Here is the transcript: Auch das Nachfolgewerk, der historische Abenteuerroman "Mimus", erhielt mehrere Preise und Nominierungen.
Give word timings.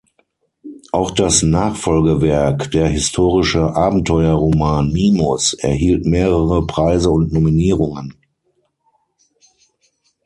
Auch 0.91 1.11
das 1.11 1.43
Nachfolgewerk, 1.43 2.71
der 2.71 2.87
historische 2.87 3.75
Abenteuerroman 3.75 4.91
"Mimus", 4.91 5.53
erhielt 5.53 6.05
mehrere 6.07 6.65
Preise 6.65 7.11
und 7.11 7.31
Nominierungen. 7.31 8.15